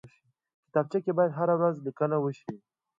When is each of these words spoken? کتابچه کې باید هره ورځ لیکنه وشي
کتابچه 0.65 0.99
کې 1.03 1.11
باید 1.17 1.37
هره 1.39 1.55
ورځ 1.57 1.75
لیکنه 1.85 2.17
وشي 2.19 2.53